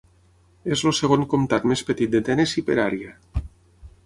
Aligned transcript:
És 0.75 0.83
el 0.91 0.95
segon 1.01 1.27
comtat 1.33 1.69
més 1.73 1.85
petit 1.91 2.17
de 2.17 2.25
Tennessee 2.31 2.69
per 2.71 2.83
àrea. 2.87 3.17